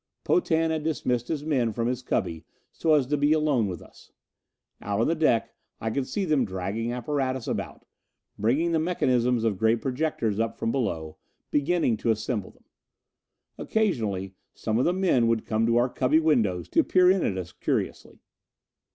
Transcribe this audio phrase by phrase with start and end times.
[0.23, 4.11] Potan had dismissed his men from his cubby so as to be alone with us.
[4.81, 7.85] Out on the deck I could see them dragging apparatus about
[8.35, 11.17] bringing the mechanisms of giant projectors up from below,
[11.51, 12.65] beginning to assemble them.
[13.59, 17.37] Occasionally some of the men would come to our cubby windows to peer in at
[17.37, 18.23] us curiously.